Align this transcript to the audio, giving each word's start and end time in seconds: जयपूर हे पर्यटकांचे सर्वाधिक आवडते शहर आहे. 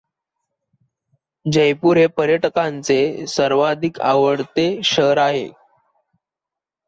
जयपूर 1.45 1.97
हे 1.97 2.05
पर्यटकांचे 2.07 3.25
सर्वाधिक 3.27 3.99
आवडते 4.03 4.65
शहर 4.83 5.17
आहे. 5.17 5.47